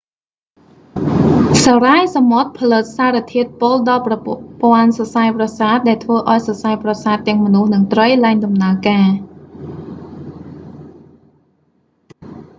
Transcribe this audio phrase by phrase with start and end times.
[1.63, 9.09] សារាយសមុទ្រផលិតសារធាតុពុលដល់ប្រព័ន្ធសរសៃប្រសាទដែលធ្វើអោយសរសៃប្រសាទទាំងមនុស្សនិងត្រីលែងដំណើរការ